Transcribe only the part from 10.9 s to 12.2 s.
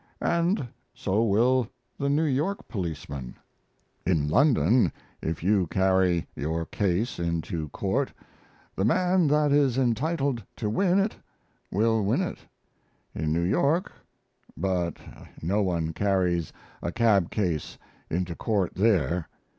it will